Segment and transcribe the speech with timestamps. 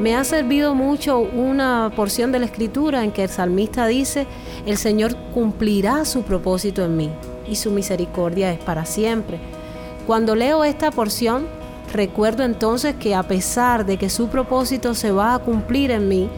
[0.00, 4.26] Me ha servido mucho una porción de la escritura en que el salmista dice,
[4.66, 7.10] el Señor cumplirá su propósito en mí
[7.48, 9.40] y su misericordia es para siempre.
[10.06, 11.46] Cuando leo esta porción,
[11.92, 16.28] recuerdo entonces que a pesar de que su propósito se va a cumplir en mí,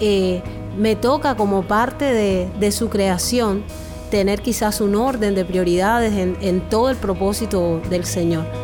[0.00, 0.42] eh,
[0.76, 3.62] me toca como parte de, su creación
[4.10, 8.63] tener quizás un orden de prioridades en todo el propósito del Señor.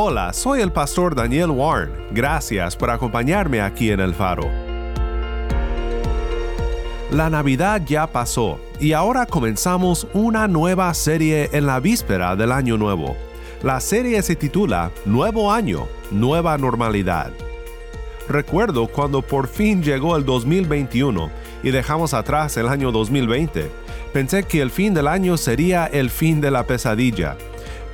[0.00, 1.90] Hola, soy el pastor Daniel Warren.
[2.12, 4.48] Gracias por acompañarme aquí en El Faro.
[7.10, 12.76] La Navidad ya pasó y ahora comenzamos una nueva serie en la víspera del Año
[12.76, 13.16] Nuevo.
[13.64, 17.32] La serie se titula Nuevo Año, Nueva Normalidad.
[18.28, 21.28] Recuerdo cuando por fin llegó el 2021
[21.64, 23.68] y dejamos atrás el año 2020.
[24.12, 27.36] Pensé que el fin del año sería el fin de la pesadilla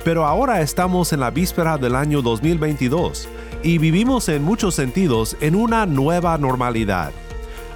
[0.05, 3.27] pero ahora estamos en la víspera del año 2022
[3.63, 7.11] y vivimos en muchos sentidos en una nueva normalidad.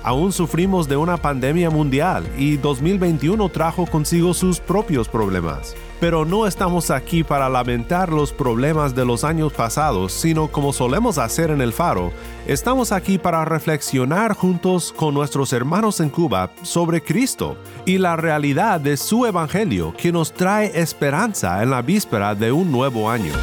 [0.03, 5.75] Aún sufrimos de una pandemia mundial y 2021 trajo consigo sus propios problemas.
[5.99, 11.17] Pero no estamos aquí para lamentar los problemas de los años pasados, sino como solemos
[11.17, 12.13] hacer en el faro,
[12.47, 18.79] estamos aquí para reflexionar juntos con nuestros hermanos en Cuba sobre Cristo y la realidad
[18.79, 23.33] de su Evangelio que nos trae esperanza en la víspera de un nuevo año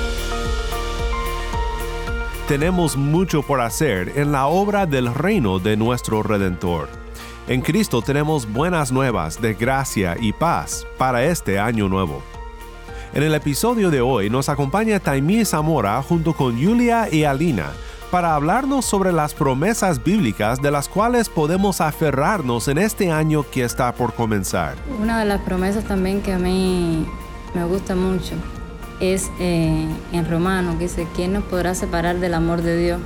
[2.47, 6.89] tenemos mucho por hacer en la obra del reino de nuestro Redentor.
[7.49, 12.23] En Cristo tenemos buenas nuevas de gracia y paz para este año nuevo.
[13.17, 17.73] En el episodio de hoy nos acompaña Taimí Zamora junto con Julia y Alina
[18.11, 23.65] para hablarnos sobre las promesas bíblicas de las cuales podemos aferrarnos en este año que
[23.65, 24.75] está por comenzar.
[25.01, 27.07] Una de las promesas también que a mí
[27.55, 28.35] me gusta mucho
[29.01, 33.01] es eh, en Romano, que dice, ¿quién nos podrá separar del amor de Dios?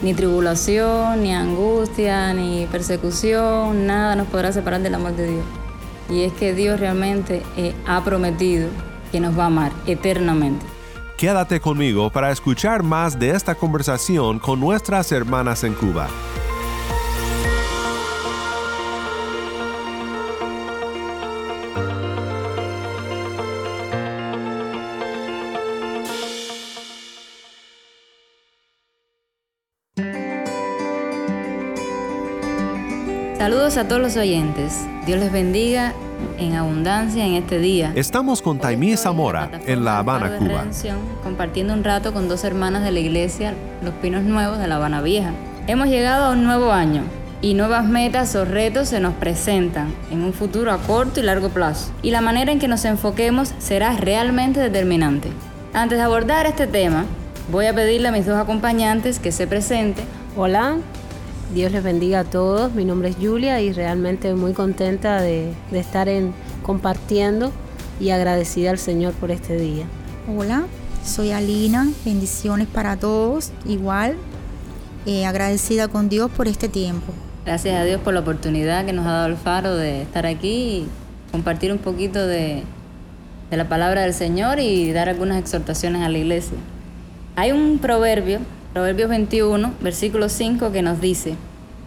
[0.00, 5.44] Ni tribulación, ni angustia, ni persecución, nada nos podrá separar del amor de Dios.
[6.10, 8.68] Y es que Dios realmente eh, ha prometido
[9.12, 10.66] que nos va a amar eternamente.
[11.16, 16.08] Quédate conmigo para escuchar más de esta conversación con nuestras hermanas en Cuba.
[33.40, 34.86] Saludos a todos los oyentes.
[35.06, 35.94] Dios les bendiga
[36.36, 37.90] en abundancia en este día.
[37.94, 40.66] Estamos con Taimí Zamora en La Habana, Cuba.
[41.22, 45.00] Compartiendo un rato con dos hermanas de la iglesia Los Pinos Nuevos de La Habana
[45.00, 45.30] Vieja.
[45.68, 47.02] Hemos llegado a un nuevo año
[47.40, 51.48] y nuevas metas o retos se nos presentan en un futuro a corto y largo
[51.48, 51.92] plazo.
[52.02, 55.30] Y la manera en que nos enfoquemos será realmente determinante.
[55.72, 57.06] Antes de abordar este tema,
[57.50, 60.04] voy a pedirle a mis dos acompañantes que se presenten.
[60.36, 60.76] Hola,
[61.54, 62.72] Dios les bendiga a todos.
[62.74, 67.50] Mi nombre es Julia y realmente muy contenta de, estar en, compartiendo
[67.98, 69.84] y agradecida al Señor por este día.
[70.28, 70.66] Hola,
[71.04, 71.88] soy Alina.
[72.04, 73.50] Bendiciones para todos.
[73.66, 74.14] Igual,
[75.06, 77.12] eh, agradecida con Dios por este tiempo.
[77.44, 80.48] Gracias a Dios por la oportunidad que nos ha dado el faro de estar aquí
[80.48, 80.88] y
[81.32, 82.62] compartir un poquito de,
[83.50, 86.58] de la palabra del Señor y dar algunas exhortaciones a la iglesia.
[87.34, 88.38] Hay un proverbio
[88.72, 91.34] Proverbios 21, versículo 5, que nos dice,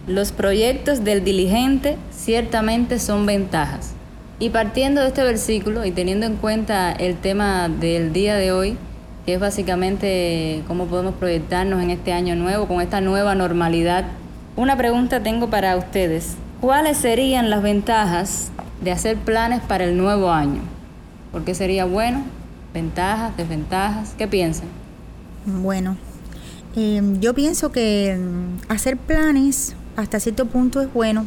[0.07, 3.93] los proyectos del diligente ciertamente son ventajas.
[4.39, 8.77] Y partiendo de este versículo y teniendo en cuenta el tema del día de hoy,
[9.25, 14.05] que es básicamente cómo podemos proyectarnos en este año nuevo, con esta nueva normalidad,
[14.55, 16.35] una pregunta tengo para ustedes.
[16.59, 18.51] ¿Cuáles serían las ventajas
[18.81, 20.61] de hacer planes para el nuevo año?
[21.31, 22.23] ¿Por qué sería bueno?
[22.73, 24.13] ¿Ventajas, desventajas?
[24.17, 24.67] ¿Qué piensan?
[25.45, 25.95] Bueno,
[26.75, 28.17] Em, yo pienso que
[28.67, 31.25] hacer planes hasta cierto punto es bueno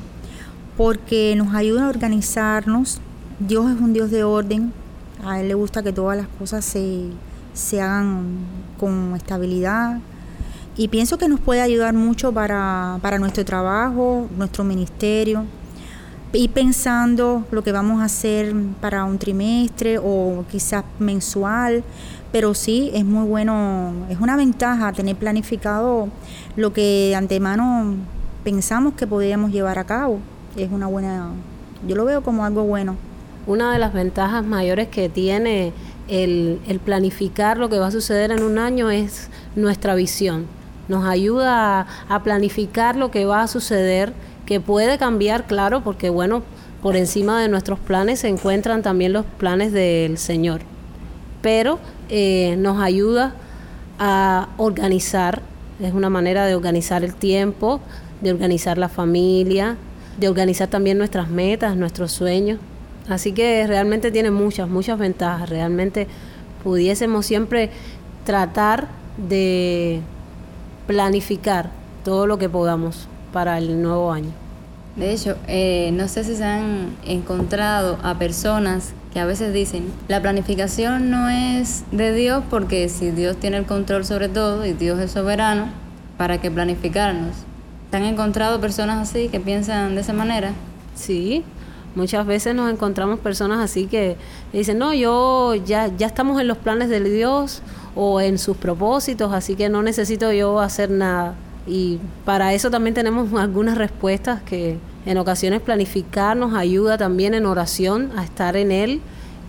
[0.76, 3.00] porque nos ayuda a organizarnos.
[3.40, 4.72] Dios es un Dios de orden.
[5.24, 7.08] A Él le gusta que todas las cosas se,
[7.54, 8.38] se hagan
[8.78, 9.98] con estabilidad,
[10.78, 15.44] y pienso que nos puede ayudar mucho para, para nuestro trabajo, nuestro ministerio,
[16.34, 21.82] y pensando lo que vamos a hacer para un trimestre o quizás mensual,
[22.30, 26.08] pero sí es muy bueno, es una ventaja tener planificado
[26.56, 27.94] lo que de antemano
[28.46, 30.20] pensamos que podríamos llevar a cabo.
[30.56, 31.30] Es una buena,
[31.84, 32.94] yo lo veo como algo bueno.
[33.44, 35.72] Una de las ventajas mayores que tiene
[36.06, 40.46] el, planificar lo que va a suceder en un año es nuestra visión.
[40.86, 44.12] Nos ayuda a, a planificar lo que va a suceder,
[44.46, 46.44] que puede cambiar, claro, porque bueno,
[46.82, 50.60] por encima de nuestros planes se encuentran también los planes del Señor.
[51.42, 53.34] Pero eh, nos ayuda
[53.98, 55.42] a organizar,
[55.80, 57.80] es una manera de organizar el tiempo,
[58.20, 59.76] de organizar la familia,
[60.18, 62.58] de organizar también nuestras metas, nuestros sueños.
[63.08, 65.48] Así que realmente tiene muchas, muchas ventajas.
[65.48, 66.06] Realmente
[66.64, 67.70] pudiésemos siempre
[68.24, 68.88] tratar
[69.28, 70.00] de
[70.86, 71.70] planificar
[72.04, 74.30] todo lo que podamos para el nuevo año.
[74.96, 79.92] De hecho, eh, no sé si se han encontrado a personas que a veces dicen,
[80.08, 84.72] la planificación no es de Dios porque si Dios tiene el control sobre todo y
[84.72, 85.66] Dios es soberano,
[86.16, 87.34] ¿para qué planificarnos?
[87.96, 90.52] ¿Se han encontrado personas así que piensan de esa manera?
[90.94, 91.42] Sí,
[91.94, 94.18] muchas veces nos encontramos personas así que
[94.52, 97.62] dicen, no, yo ya, ya estamos en los planes de Dios
[97.94, 101.36] o en sus propósitos, así que no necesito yo hacer nada.
[101.66, 104.76] Y para eso también tenemos algunas respuestas que
[105.06, 109.00] en ocasiones planificar nos ayuda también en oración a estar en Él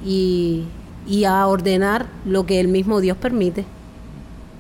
[0.06, 0.64] y,
[1.06, 3.66] y a ordenar lo que el mismo Dios permite.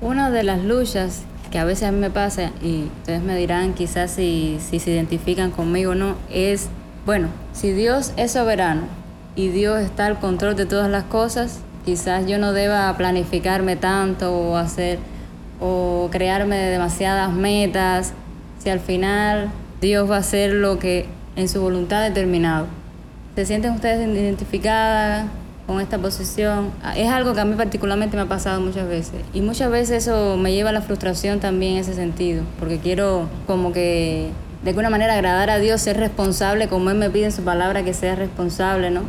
[0.01, 3.73] Una de las luchas que a veces a mí me pasa, y ustedes me dirán
[3.73, 6.69] quizás si, si se identifican conmigo o no, es,
[7.05, 8.83] bueno, si Dios es soberano
[9.35, 14.35] y Dios está al control de todas las cosas, quizás yo no deba planificarme tanto
[14.35, 14.99] o hacer
[15.59, 18.13] o crearme demasiadas metas,
[18.59, 19.49] si al final
[19.81, 22.67] Dios va a hacer lo que en su voluntad determinado.
[23.35, 25.27] ¿Se sienten ustedes identificadas
[25.67, 26.71] con esta posición?
[26.95, 29.21] Es algo que a mí particularmente me ha pasado muchas veces.
[29.33, 33.27] Y muchas veces eso me lleva a la frustración también en ese sentido, porque quiero
[33.45, 34.31] como que
[34.63, 37.83] de alguna manera agradar a Dios, ser responsable como Él me pide en su palabra
[37.83, 39.01] que sea responsable, ¿no?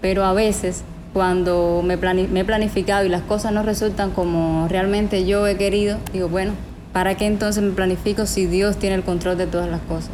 [0.00, 0.82] Pero a veces
[1.14, 5.98] cuando me, me he planificado y las cosas no resultan como realmente yo he querido,
[6.12, 6.52] digo, bueno,
[6.92, 10.10] ¿para qué entonces me planifico si Dios tiene el control de todas las cosas?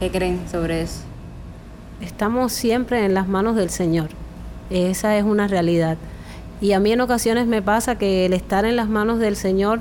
[0.00, 1.00] ¿Qué creen sobre eso?
[2.00, 4.08] Estamos siempre en las manos del Señor.
[4.70, 5.96] Esa es una realidad.
[6.60, 9.80] Y a mí en ocasiones me pasa que el estar en las manos del Señor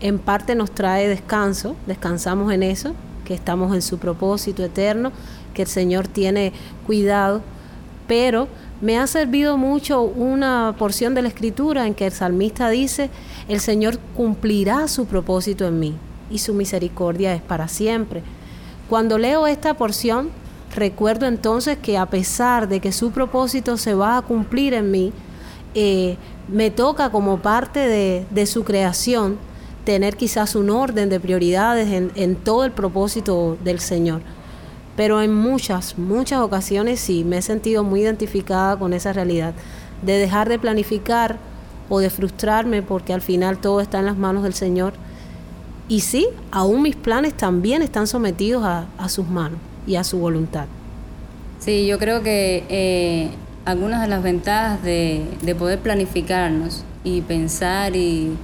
[0.00, 2.94] en parte nos trae descanso, descansamos en eso,
[3.24, 5.12] que estamos en su propósito eterno,
[5.54, 6.52] que el Señor tiene
[6.86, 7.42] cuidado,
[8.06, 8.48] pero
[8.80, 13.10] me ha servido mucho una porción de la escritura en que el salmista dice,
[13.48, 15.96] el Señor cumplirá su propósito en mí
[16.30, 18.22] y su misericordia es para siempre.
[18.88, 20.30] Cuando leo esta porción,
[20.74, 25.12] recuerdo entonces que a pesar de que su propósito se va a cumplir en mí,
[25.74, 26.16] eh,
[26.48, 29.38] me toca como parte de, su creación
[29.84, 34.22] tener quizás un orden de prioridades en todo el propósito del Señor
[34.98, 39.54] pero en muchas, muchas ocasiones sí me he sentido muy identificada con esa realidad,
[40.02, 41.38] de dejar de planificar
[41.88, 44.94] o de frustrarme porque al final todo está en las manos del Señor.
[45.86, 50.66] Y sí, aún mis planes también están sometidos a, sus manos y a su voluntad.
[51.58, 53.30] Sí, yo creo que eh,
[53.64, 55.26] algunas de las ventajas de,
[55.58, 58.36] poder planificarnos y pensar y,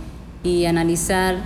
[0.67, 1.37] analizar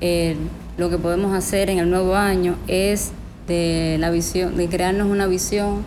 [0.00, 0.36] eh,
[0.76, 3.10] lo que podemos hacer en el nuevo año es
[3.46, 5.82] de la visión, de crearnos una visión.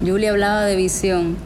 [0.00, 1.36] Julia hablaba de visión,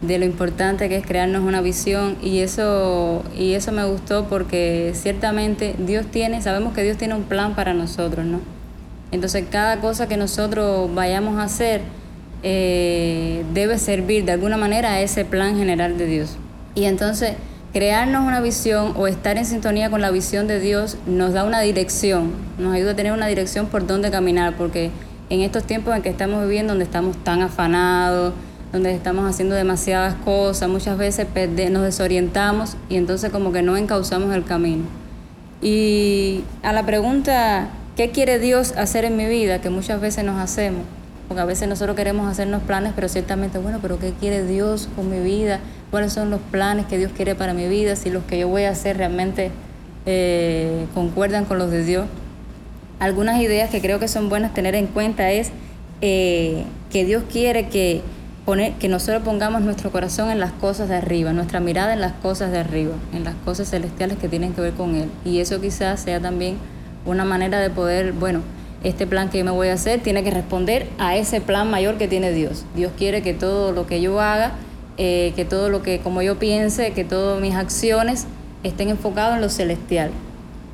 [0.00, 4.92] de lo importante que es crearnos una visión y eso y eso me gustó porque
[4.94, 8.53] ciertamente Dios tiene, sabemos que Dios tiene un plan para nosotros, ¿no?
[9.14, 11.82] Entonces cada cosa que nosotros vayamos a hacer
[12.42, 16.36] eh, debe servir de alguna manera a ese plan general de Dios.
[16.74, 17.34] Y entonces
[17.72, 21.60] crearnos una visión o estar en sintonía con la visión de Dios nos da una
[21.60, 24.90] dirección, nos ayuda a tener una dirección por dónde caminar, porque
[25.30, 28.34] en estos tiempos en que estamos viviendo, donde estamos tan afanados,
[28.72, 31.28] donde estamos haciendo demasiadas cosas, muchas veces
[31.70, 34.82] nos desorientamos y entonces como que no encauzamos el camino.
[35.62, 39.60] Y a la pregunta, ¿qué quiere Dios hacer en mi vida?
[39.60, 40.82] Que muchas veces nos hacemos,
[41.28, 45.10] porque a veces nosotros queremos hacernos planes, pero ciertamente, bueno, pero ¿qué quiere Dios con
[45.10, 45.60] mi vida?
[45.94, 48.64] cuáles son los planes que Dios quiere para mi vida, si los que yo voy
[48.64, 49.52] a hacer realmente
[50.06, 52.06] eh, concuerdan con los de Dios.
[52.98, 55.52] Algunas ideas que creo que son buenas tener en cuenta es
[56.00, 58.02] eh, que Dios quiere que,
[58.44, 62.14] poner, que nosotros pongamos nuestro corazón en las cosas de arriba, nuestra mirada en las
[62.14, 65.08] cosas de arriba, en las cosas celestiales que tienen que ver con Él.
[65.24, 66.56] Y eso quizás sea también
[67.06, 68.40] una manera de poder, bueno,
[68.82, 71.96] este plan que yo me voy a hacer tiene que responder a ese plan mayor
[71.96, 72.64] que tiene Dios.
[72.76, 74.52] Dios quiere que todo lo que yo haga,
[74.98, 78.26] eh, que todo lo que, como yo piense, que todas mis acciones
[78.62, 80.10] estén enfocadas en lo celestial.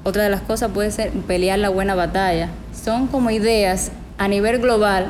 [0.03, 2.49] Otra de las cosas puede ser pelear la buena batalla.
[2.73, 5.07] Son como ideas a nivel global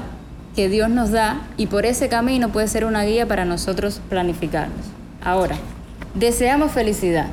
[0.54, 4.86] que Dios nos da y por ese camino puede ser una guía para nosotros planificarnos.
[5.22, 5.56] Ahora,
[6.14, 7.28] deseamos felicidad.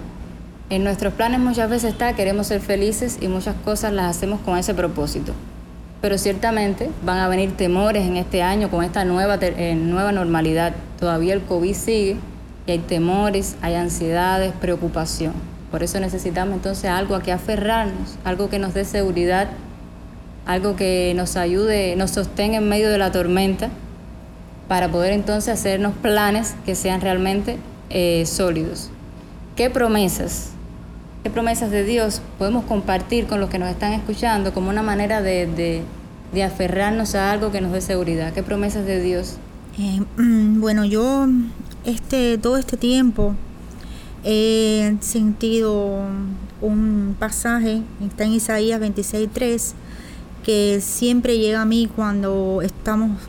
[0.69, 4.57] En nuestros planes muchas veces está queremos ser felices y muchas cosas las hacemos con
[4.57, 5.31] ese propósito.
[6.01, 10.74] Pero ciertamente van a venir temores en este año con esta nueva, eh, nueva normalidad.
[11.00, 12.17] Todavía el COVID sigue
[12.65, 15.31] y hay temores, hay ansiedades, preocupación.
[15.71, 19.47] Por eso necesitamos entonces algo a que aferrarnos, algo que nos dé seguridad,
[20.45, 23.69] algo que nos ayude, nos sostenga en medio de la tormenta,
[24.67, 27.57] para poder entonces hacernos planes que sean realmente
[27.89, 28.89] eh, sólidos.
[29.55, 30.56] ¿Qué promesas?
[31.24, 35.21] ¿Qué promesas de Dios podemos compartir con los que nos están escuchando como una manera
[35.21, 35.83] de,
[36.33, 38.33] de, aferrarnos a algo que nos dé seguridad?
[38.33, 39.38] ¿Qué promesas de Dios?
[39.79, 41.27] Eh, bueno, yo
[41.86, 43.36] este, todo este tiempo
[44.24, 46.01] he sentido
[46.62, 49.74] un pasaje, está en Isaías 26.3,
[50.43, 53.19] que siempre llega a mí cuando estamos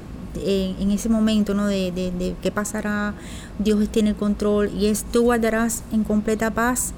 [0.45, 1.67] en, ese momento ¿no?
[1.67, 3.15] de, de, qué pasará,
[3.59, 6.95] Dios tiene el control, y es tú guardarás en completa paz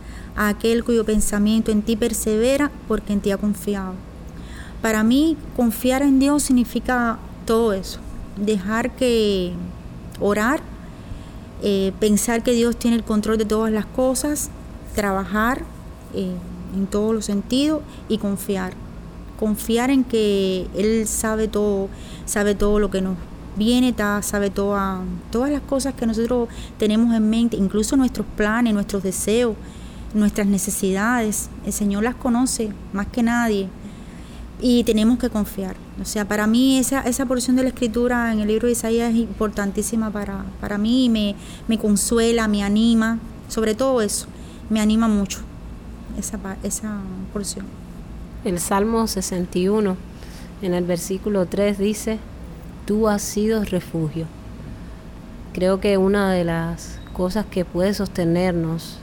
[0.48, 3.92] aquel cuyo pensamiento en ti persevera porque en ti ha confiado.
[4.80, 8.00] Para mí, confiar en Dios significa todo eso,
[8.36, 9.52] dejar que
[10.18, 10.62] orar,
[11.62, 14.50] eh, pensar que Dios tiene el control de todas las cosas,
[14.94, 15.64] trabajar
[16.14, 16.32] eh,
[16.74, 18.72] en todos los sentidos y confiar.
[19.38, 21.88] Confiar en que Él sabe todo,
[22.24, 23.16] sabe todo lo que nos
[23.56, 29.02] viene, sabe toda, todas las cosas que nosotros tenemos en mente, incluso nuestros planes, nuestros
[29.02, 29.54] deseos,
[30.14, 31.50] nuestras necesidades.
[31.64, 33.68] El Señor las conoce más que nadie
[34.60, 35.76] y tenemos que confiar.
[36.00, 39.10] O sea, para mí esa, esa porción de la escritura en el libro de Isaías
[39.10, 41.34] es importantísima para, para mí, me,
[41.68, 44.26] me consuela, me anima, sobre todo eso,
[44.68, 45.40] me anima mucho
[46.18, 47.00] esa, esa
[47.32, 47.66] porción.
[48.44, 49.96] El Salmo 61,
[50.62, 52.18] en el versículo 3 dice,
[52.86, 54.26] tú has sido refugio.
[55.52, 58.98] Creo que una de las cosas que puede sostenernos,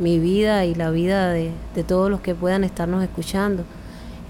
[0.00, 1.52] mi vida y la vida de,
[1.86, 3.64] todos los que puedan estarnos escuchando,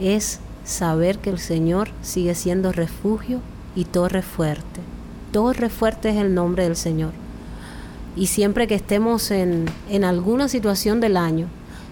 [0.00, 3.40] es saber que el Señor sigue siendo refugio
[3.74, 4.80] y torre fuerte.
[5.32, 7.12] Torre fuerte es el nombre del Señor.
[8.16, 11.46] Y siempre que estemos en, en alguna situación del año,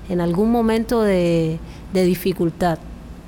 [0.09, 1.61] en algún momento de,
[1.93, 2.79] de dificultad,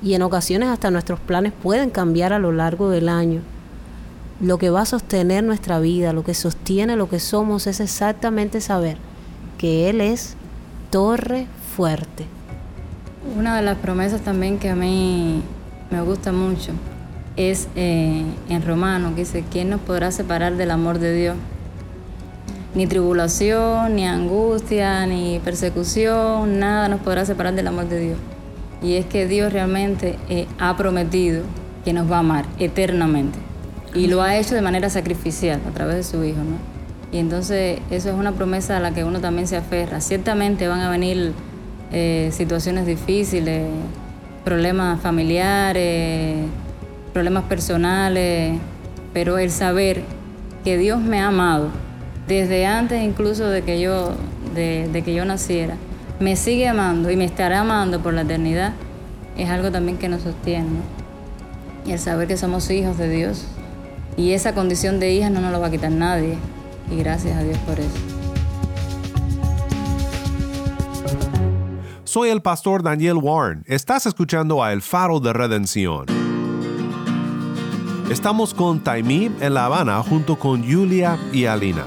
[0.03, 3.41] y en ocasiones hasta nuestros planes pueden cambiar a lo largo del año,
[4.41, 8.59] lo que va a sostener nuestra vida, lo que sostiene lo que somos, es exactamente
[8.59, 8.97] saber
[9.59, 10.35] que Él es
[10.91, 12.25] torre fuerte.
[13.37, 15.41] Una de las promesas también que a mí
[15.89, 16.73] me gusta mucho
[17.37, 21.37] es eh, en Romano, que dice, ¿quién nos podrá separar del amor de Dios?
[22.75, 28.17] Ni tribulación, ni angustia, ni persecución, nada nos podrá separar del amor de Dios.
[28.81, 31.43] Y es que Dios realmente eh, ha prometido
[31.85, 33.39] que nos va a amar eternamente.
[33.93, 36.70] Y lo ha hecho de manera sacrificial a través de su Hijo, ¿no?
[37.11, 39.99] Y entonces eso es una promesa a la que uno también se aferra.
[39.99, 41.33] Ciertamente van a venir
[41.91, 43.67] eh, situaciones difíciles,
[44.45, 46.37] problemas familiares,
[47.13, 48.57] problemas personales,
[49.13, 50.03] pero el saber
[50.63, 51.69] que Dios me ha amado
[52.27, 54.13] desde antes incluso de que yo,
[54.55, 55.75] de, que yo naciera,
[56.19, 58.73] me sigue amando y me estará amando por la eternidad,
[59.37, 60.69] es algo también que nos sostiene.
[61.85, 63.47] Y el saber que somos hijos de Dios.
[64.15, 66.37] Y esa condición de hija no nos lo va a quitar nadie.
[66.91, 67.89] Y gracias a Dios por eso.
[72.03, 73.63] Soy el pastor Daniel Warren.
[73.65, 76.05] Estás escuchando a El Faro de Redención.
[78.09, 81.85] Estamos con Taimí en La Habana junto con Julia y Alina.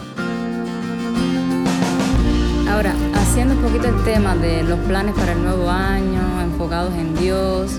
[2.70, 7.14] Ahora, haciendo un poquito el tema de los planes para el nuevo año, enfocados en
[7.16, 7.78] Dios,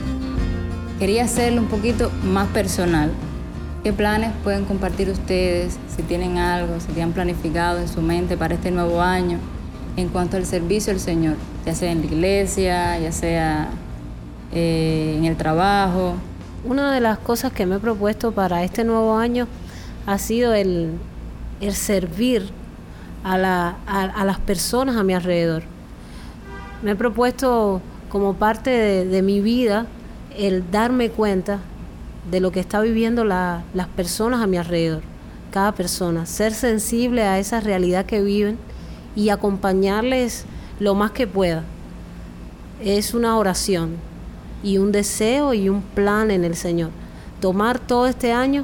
[0.99, 3.11] quería hacerlo un poquito más personal.
[3.85, 8.55] ¿Qué planes pueden compartir ustedes si tienen algo, si tienen planificado en su mente para
[8.55, 9.37] este nuevo año?
[9.97, 13.69] en cuanto al servicio al Señor, ya sea en la iglesia, ya sea
[14.53, 16.15] eh, en el trabajo.
[16.63, 19.47] Una de las cosas que me he propuesto para este nuevo año
[20.05, 20.91] ha sido el,
[21.71, 22.49] servir
[23.23, 25.63] a, las personas a mi alrededor.
[26.81, 28.71] Me he propuesto como parte
[29.05, 29.85] de, mi vida
[30.37, 31.59] el darme cuenta
[32.29, 35.03] de lo que está viviendo las personas a mi alrededor,
[35.51, 38.57] cada persona, ser sensible a esa realidad que viven
[39.15, 40.45] y acompañarles
[40.79, 41.63] lo más que pueda.
[42.83, 43.97] Es una oración.
[44.63, 46.89] y un deseo y un plan en el Señor.
[47.39, 48.63] Tomar todo este año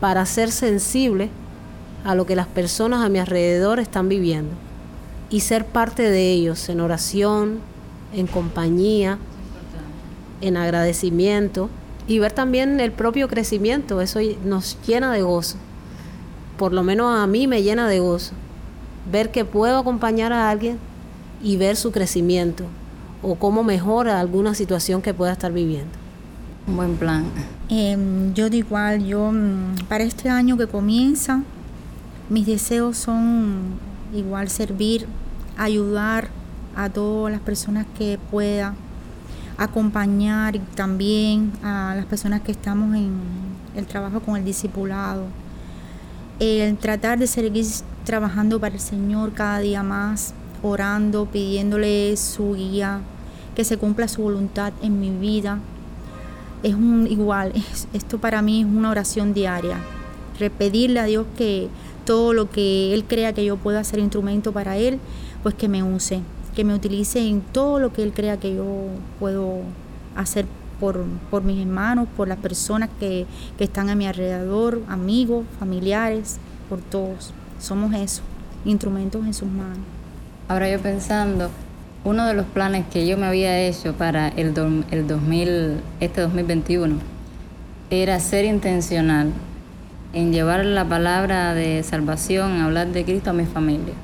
[0.00, 1.28] para ser sensible
[2.02, 4.52] a lo que las personas a mi alrededor están viviendo
[5.28, 7.58] y ser parte de ellos en oración,
[8.14, 9.18] en compañía,
[10.40, 11.68] en agradecimiento
[12.06, 14.00] y ver también el propio crecimiento.
[14.00, 15.56] Eso nos llena de gozo.
[16.56, 18.32] Por lo menos a mí me llena de gozo.
[19.10, 20.78] Ver que puedo acompañar a alguien
[21.42, 22.64] y ver su crecimiento
[23.22, 25.92] o cómo mejora alguna situación que pueda estar viviendo.
[26.66, 27.24] Un buen plan.
[27.68, 31.42] Em, yo de igual, yo mm, para este año que comienza,
[32.28, 33.78] mis deseos son
[34.14, 35.06] igual servir,
[35.56, 36.28] ayudar
[36.76, 38.74] a todas las personas que pueda,
[39.64, 43.12] acompañar también a las personas que estamos en
[43.76, 45.24] el trabajo con el discipulado,
[46.40, 47.64] el tratar de seguir
[48.04, 53.00] trabajando para el Señor cada día más, orando, pidiéndole su guía,
[53.54, 55.58] que se cumpla su voluntad en mi vida.
[56.62, 57.52] Es un igual,
[57.92, 59.78] esto para mí es una oración diaria.
[60.38, 61.68] Repetirle a Dios que
[62.04, 64.98] todo lo que Él crea que yo pueda ser instrumento para Él,
[65.42, 66.20] pues que me use,
[66.54, 68.66] que me utilice en todo lo que Él crea que yo
[69.18, 69.60] puedo
[70.16, 70.46] hacer
[70.78, 76.38] por, por mis hermanos, por las personas que, que están a mi alrededor, amigos, familiares,
[76.68, 77.32] por todos.
[77.60, 78.22] Somos eso,
[78.64, 79.78] instrumentos en sus manos.
[80.48, 81.50] Ahora yo pensando,
[82.04, 84.52] uno de los planes que yo me había hecho para el,
[84.90, 86.96] el 2000, este 2021
[87.90, 89.30] era ser intencional
[90.12, 93.94] en llevar la palabra de salvación, hablar de Cristo a mi familia.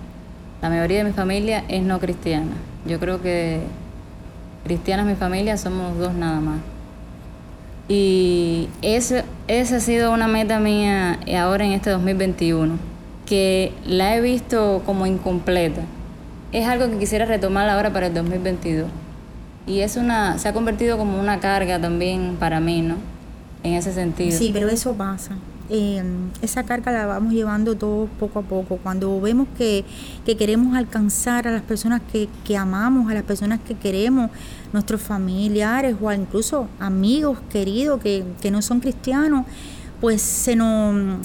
[0.62, 2.52] La mayoría de mi familia es no cristiana.
[2.86, 3.60] Yo creo que
[4.64, 6.60] cristianas mi familia somos dos nada más.
[7.88, 12.76] Y esa ha sido una meta mía ahora en este 2021,
[13.24, 15.82] que la he visto como incompleta
[16.52, 18.88] es algo que quisiera retomar ahora para el 2022.
[19.66, 22.96] Y es una, se ha convertido como una carga también para mí, ¿no?
[23.62, 24.36] En ese sentido.
[24.36, 25.36] Sí, pero eso pasa.
[25.70, 26.02] Eh,
[26.40, 28.78] esa carga la vamos llevando todos poco a poco.
[28.78, 29.84] Cuando vemos que,
[30.24, 34.30] queremos alcanzar a las personas que, que, amamos, a las personas que queremos,
[34.72, 39.46] nuestros familiares o incluso amigos queridos que, que no son cristianos,
[40.00, 41.18] pues se nos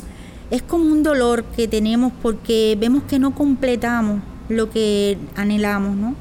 [0.53, 6.13] es como un dolor que tenemos porque vemos que no completamos lo que anhelamos, ¿no?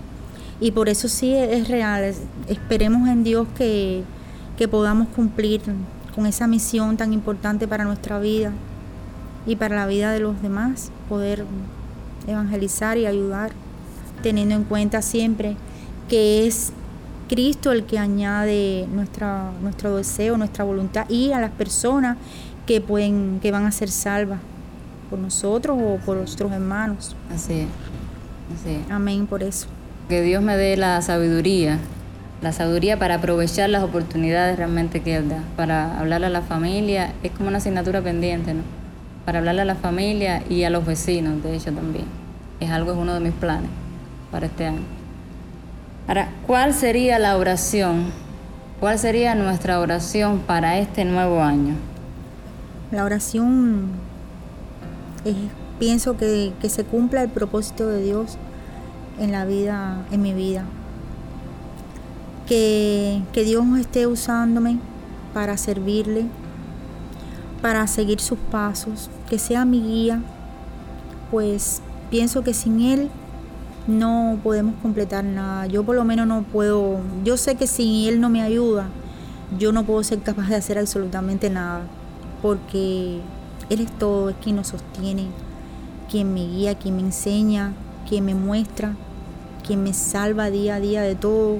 [0.59, 2.15] Y por eso sí es real.
[2.49, 4.05] Esperemos en Dios que,
[4.71, 5.61] podamos cumplir
[6.15, 8.53] con esa misión tan importante para nuestra vida
[9.47, 11.45] y para la vida de los demás, poder
[12.27, 13.53] evangelizar y ayudar,
[14.23, 15.57] teniendo en cuenta siempre
[16.09, 16.73] que es
[17.29, 22.19] Cristo el que añade nuestra, nuestro deseo, nuestra voluntad y a las personas
[22.67, 24.41] que, pueden, que van a ser salvas
[25.09, 27.17] por nosotros o por nuestros hermanos.
[27.35, 28.91] Así es.
[28.91, 29.67] Amén por eso.
[30.09, 31.79] Que Dios me dé la sabiduría,
[32.43, 37.13] la sabiduría para aprovechar las oportunidades realmente que Él da, para hablarle a la familia,
[37.23, 38.63] es como una asignatura pendiente, ¿no?
[39.25, 42.07] Para hablarle a la familia y a los vecinos, de hecho también.
[42.61, 43.71] Es algo, es uno de mis planes
[44.31, 44.83] para este año.
[46.09, 48.07] Ahora, ¿cuál sería la oración?
[48.81, 51.75] ¿Cuál sería nuestra oración para este nuevo año?
[52.91, 53.91] La oración
[55.25, 55.37] es
[55.83, 58.39] pienso que, se cumpla el propósito de Dios
[59.19, 60.65] en la vida, en mi vida.
[62.47, 64.79] Que, que Dios esté usándome
[65.33, 66.27] para servirle,
[67.63, 70.21] para seguir sus pasos, que sea mi guía,
[71.31, 73.09] pues pienso que sin Él
[73.87, 75.67] no podemos completar nada.
[75.67, 78.89] Yo por lo menos no puedo, yo sé que si Él no me ayuda,
[79.59, 81.83] yo no puedo ser capaz de hacer absolutamente nada,
[82.41, 83.21] porque
[83.71, 85.27] Él es todo, es quien nos sostiene,
[86.11, 87.73] quien me guía, quien me enseña,
[88.09, 88.95] quien me muestra,
[89.67, 91.59] quien me salva día a día de todo,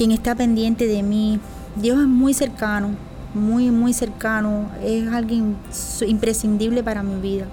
[0.00, 1.40] quien está pendiente de mí.
[1.76, 2.88] Dios es muy cercano,
[3.34, 5.58] muy, muy cercano, es alguien
[6.06, 7.44] imprescindible para mi vida.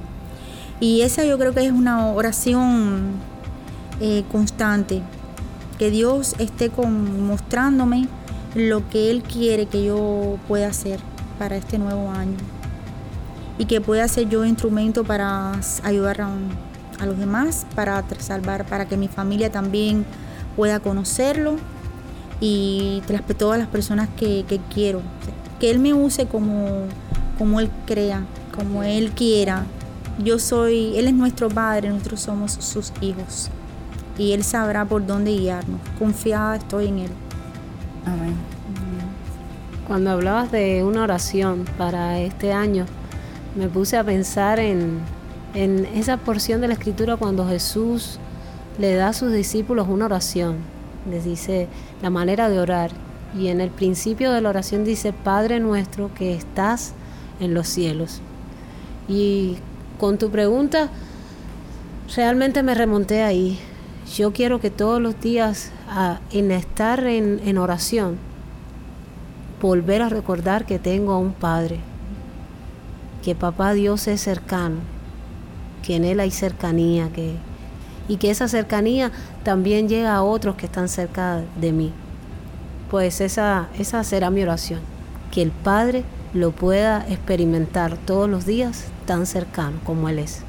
[0.79, 3.15] Y esa yo creo que es una oración
[3.99, 5.01] eh, constante,
[5.77, 8.07] que Dios esté mostrándome
[8.55, 11.01] lo que Él quiere que yo pueda hacer
[11.37, 12.37] para este nuevo año
[13.57, 15.51] y que pueda ser yo instrumento para
[15.83, 20.05] ayudar a, los demás, para salvar, para que mi familia también
[20.55, 21.57] pueda conocerlo
[22.39, 23.01] y
[23.37, 25.01] todas las personas que, quiero.
[25.59, 26.85] Que Él me use como,
[27.37, 28.23] como Él crea,
[28.55, 29.65] como Él quiera.
[30.23, 33.49] Yo soy, Él es nuestro Padre, nosotros somos sus hijos.
[34.17, 35.79] Y Él sabrá por dónde guiarnos.
[35.99, 37.11] Confiada estoy en Él.
[38.05, 38.35] Amén.
[39.87, 42.85] Cuando hablabas de una oración para este año,
[43.55, 44.99] me puse a pensar en,
[45.53, 48.19] esa porción de la escritura cuando Jesús
[48.77, 50.57] le da a sus discípulos una oración.
[51.09, 51.67] Les dice
[52.01, 52.91] la manera de orar.
[53.37, 56.93] Y en el principio de la oración dice, Padre nuestro que estás
[57.39, 58.21] en los cielos.
[59.07, 59.57] Y
[59.99, 60.89] con tu pregunta,
[62.15, 63.59] realmente me remonté ahí.
[64.15, 65.71] Yo quiero que todos los días,
[66.31, 68.17] en estar en, en oración,
[69.61, 71.79] volver a recordar que tengo a un Padre,
[73.23, 74.77] que Papá Dios es cercano,
[75.83, 77.35] que en Él hay cercanía, que,
[78.07, 79.11] y que esa cercanía
[79.43, 81.91] también llega a otros que están cerca de mí.
[82.89, 84.79] Pues esa, esa será mi oración,
[85.31, 90.41] que el Padre lo pueda experimentar todos los días tan cercano como Él es.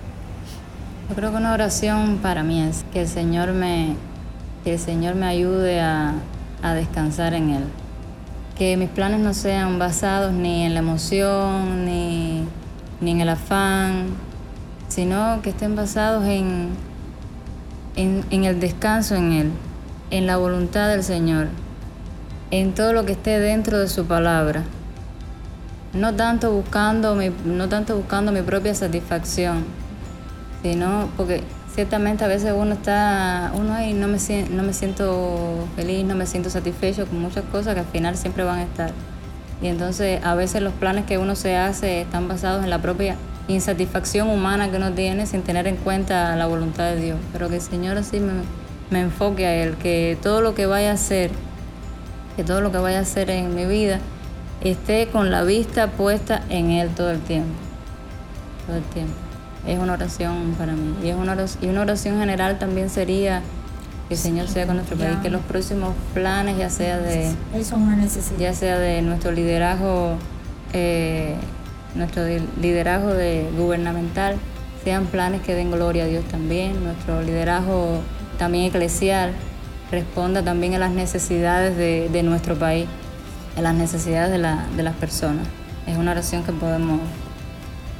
[1.09, 3.97] Yo creo que una oración para mí es que el Señor me,
[4.63, 6.15] que el Señor me ayude a,
[6.63, 7.65] a descansar en Él.
[8.57, 12.45] Que mis planes no sean basados ni en la emoción, ni,
[13.01, 14.09] ni en el afán,
[14.89, 16.71] sino que estén basados en,
[17.99, 19.51] en, el descanso en Él,
[20.11, 21.49] en la voluntad del Señor,
[22.51, 24.63] en todo lo que esté dentro de su palabra.
[25.93, 29.65] No tanto buscando mi, no tanto buscando mi propia satisfacción,
[30.63, 31.43] sino porque
[31.75, 34.19] ciertamente a veces uno está, uno ahí no me,
[34.51, 38.45] no me siento feliz, no me siento satisfecho con muchas cosas que al final siempre
[38.45, 38.93] van a estar.
[39.61, 43.17] Y entonces a veces los planes que uno se hace están basados en la propia
[43.49, 47.19] insatisfacción humana que uno tiene sin tener en cuenta la voluntad de Dios.
[47.33, 48.33] Pero que el Señor así me,
[48.91, 51.31] me enfoque a Él, que todo lo que vaya a hacer,
[52.37, 54.01] que todo lo que vaya a hacer en mi vida
[54.61, 57.55] esté con la vista puesta en Él todo el tiempo.
[58.67, 59.15] Todo el tiempo.
[59.67, 60.95] Es una oración para mí.
[61.03, 63.43] Y, es una oración, y una oración general también sería
[64.09, 67.37] que el Señor sea con nuestro país, que los próximos planes, ya sea de, Eso
[67.55, 68.39] es una necesidad.
[68.39, 70.17] ya sea de nuestro liderazgo,
[70.73, 71.37] eh,
[71.95, 72.23] nuestro
[72.61, 74.37] liderazgo de gubernamental,
[74.85, 78.01] sean planes que den gloria a Dios también, nuestro liderazgo
[78.39, 79.33] también eclesial
[79.91, 82.87] responda también a las necesidades de, nuestro país,
[83.57, 85.47] a las necesidades de, la- de las personas.
[85.87, 87.01] Es una oración que podemos,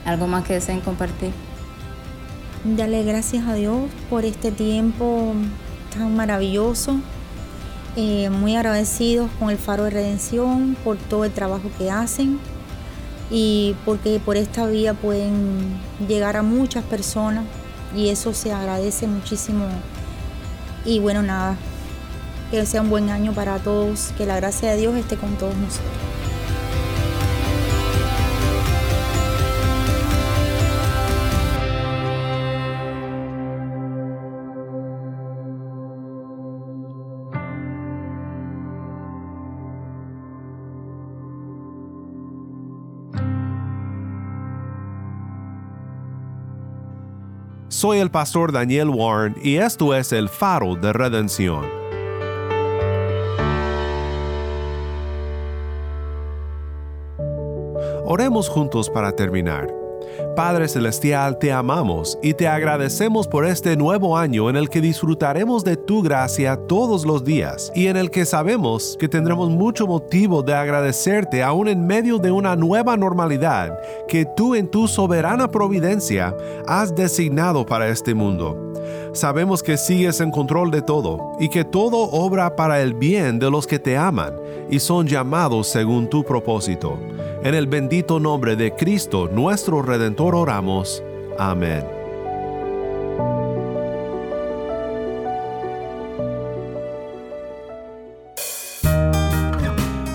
[0.05, 1.31] algo más que deseen compartir.
[2.65, 3.77] Darle gracias a Dios
[4.11, 5.33] por este tiempo
[5.97, 6.97] tan maravilloso.
[7.97, 12.39] Eh, muy agradecidos con el Faro de Redención por todo el trabajo que hacen
[13.31, 17.45] y porque por esta vía pueden llegar a muchas personas
[17.95, 19.67] y eso se agradece muchísimo.
[20.85, 21.57] Y bueno, nada,
[22.51, 25.55] que sea un buen año para todos, que la gracia de Dios esté con todos
[25.57, 25.93] nosotros.
[47.79, 51.65] Soy el pastor Daniel Warren y esto es el faro de redención.
[58.05, 59.73] Oremos juntos para terminar.
[60.35, 65.65] Padre Celestial, te amamos y te agradecemos por este nuevo año en el que disfrutaremos
[65.65, 70.43] de tu gracia todos los días y en el que sabemos que tendremos mucho motivo
[70.43, 73.79] de agradecerte aún en medio de una nueva normalidad
[74.09, 76.35] que tú en tu soberana providencia
[76.67, 78.73] has designado para este mundo.
[79.13, 83.51] Sabemos que sigues en control de todo y que todo obra para el bien de
[83.51, 84.35] los que te aman
[84.71, 86.99] y son llamados según tu propósito.
[87.45, 91.05] En el bendito nombre de Cristo, nuestro Redentor, oramos.
[91.39, 91.85] Amén.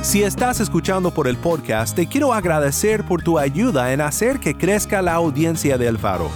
[0.01, 4.55] Si estás escuchando por el podcast, te quiero agradecer por tu ayuda en hacer que
[4.55, 6.29] crezca la audiencia del faro.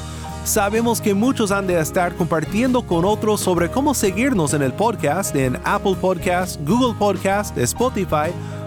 [0.46, 5.36] Sabemos que muchos han de estar compartiendo con otros sobre cómo seguirnos en el podcast
[5.36, 8.32] en Apple Podcast, Google Podcast, Spotify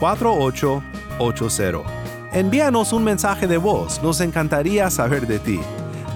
[0.00, 1.82] 1786-373-4880.
[2.32, 5.60] Envíanos un mensaje de voz, nos encantaría saber de ti.